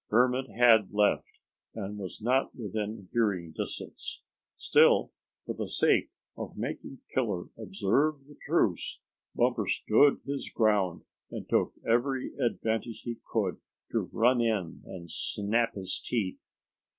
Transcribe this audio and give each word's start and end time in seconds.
Hermit 0.09 0.47
had 0.57 0.91
left, 0.91 1.27
and 1.75 1.99
was 1.99 2.23
not 2.23 2.55
within 2.55 3.07
hearing 3.13 3.51
distance. 3.51 4.23
Still 4.57 5.11
for 5.45 5.53
the 5.53 5.69
sake 5.69 6.09
of 6.35 6.57
making 6.57 7.01
Killer 7.13 7.49
observe 7.55 8.25
the 8.25 8.33
truce, 8.41 8.99
Bumper 9.35 9.67
stood 9.67 10.21
his 10.25 10.49
ground, 10.49 11.03
and 11.29 11.47
took 11.47 11.75
every 11.87 12.31
advantage 12.43 13.01
he 13.01 13.19
could 13.31 13.61
to 13.91 14.09
run 14.11 14.41
in 14.41 14.81
and 14.87 15.11
snap 15.11 15.75
his 15.75 15.99
teeth. 16.03 16.39